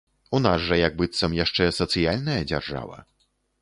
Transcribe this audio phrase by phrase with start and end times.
[0.37, 2.97] У нас жа як быццам яшчэ сацыяльная дзяржава.